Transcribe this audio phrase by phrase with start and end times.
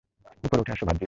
[0.43, 0.99] উপরে উঠে আসো, ভার্জিল।